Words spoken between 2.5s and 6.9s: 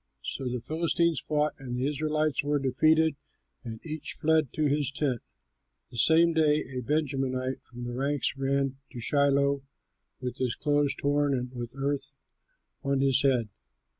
defeated and each fled to his tent. The same day a